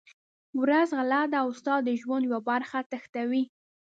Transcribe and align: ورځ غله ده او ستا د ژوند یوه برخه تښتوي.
ورځ 0.61 0.89
غله 0.97 1.21
ده 1.31 1.37
او 1.43 1.49
ستا 1.59 1.75
د 1.87 1.89
ژوند 2.01 2.23
یوه 2.29 2.39
برخه 2.49 2.77
تښتوي. 2.91 3.43